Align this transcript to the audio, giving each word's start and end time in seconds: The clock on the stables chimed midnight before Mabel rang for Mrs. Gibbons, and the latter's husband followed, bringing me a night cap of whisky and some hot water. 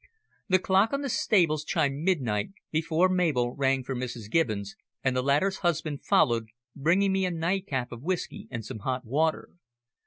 The 0.49 0.57
clock 0.57 0.93
on 0.93 1.01
the 1.01 1.09
stables 1.11 1.63
chimed 1.63 2.03
midnight 2.03 2.49
before 2.71 3.07
Mabel 3.07 3.53
rang 3.55 3.83
for 3.83 3.95
Mrs. 3.95 4.31
Gibbons, 4.31 4.75
and 5.03 5.15
the 5.15 5.21
latter's 5.21 5.57
husband 5.57 6.03
followed, 6.03 6.47
bringing 6.75 7.11
me 7.13 7.23
a 7.23 7.29
night 7.29 7.67
cap 7.67 7.91
of 7.91 8.01
whisky 8.01 8.47
and 8.49 8.65
some 8.65 8.79
hot 8.79 9.05
water. 9.05 9.49